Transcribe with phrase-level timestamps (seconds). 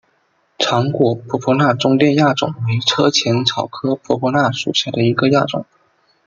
[0.57, 5.63] 长果婆婆纳中甸亚种为车前草科婆婆纳属下的一个亚种。